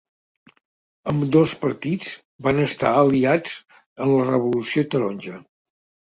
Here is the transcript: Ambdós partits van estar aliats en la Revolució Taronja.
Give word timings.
Ambdós 1.11 1.51
partits 1.65 2.07
van 2.47 2.61
estar 2.63 2.93
aliats 3.01 3.53
en 4.05 4.09
la 4.13 4.25
Revolució 4.31 4.85
Taronja. 4.95 5.35